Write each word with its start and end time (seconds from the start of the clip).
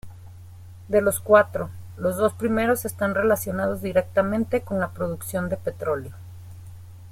De 0.87 0.99
los 0.99 1.19
cuatro, 1.19 1.69
los 1.95 2.17
dos 2.17 2.33
primeros 2.33 2.85
están 2.85 3.13
relacionados 3.13 3.83
directamente 3.83 4.63
con 4.63 4.79
la 4.79 4.89
producción 4.89 5.47
de 5.47 5.57
petróleo. 5.57 6.15